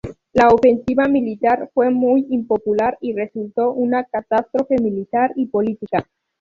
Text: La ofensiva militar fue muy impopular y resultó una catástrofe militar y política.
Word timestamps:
La 0.33 0.47
ofensiva 0.47 1.07
militar 1.07 1.69
fue 1.75 1.91
muy 1.91 2.25
impopular 2.31 2.97
y 3.01 3.13
resultó 3.15 3.71
una 3.71 4.03
catástrofe 4.05 4.77
militar 4.81 5.29
y 5.35 5.45
política. 5.45 6.07